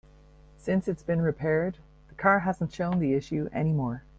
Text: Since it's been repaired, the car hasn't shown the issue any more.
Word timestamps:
Since 0.57 0.87
it's 0.87 1.03
been 1.03 1.21
repaired, 1.21 1.77
the 2.07 2.15
car 2.15 2.39
hasn't 2.39 2.73
shown 2.73 2.97
the 2.97 3.13
issue 3.13 3.47
any 3.53 3.71
more. 3.71 4.01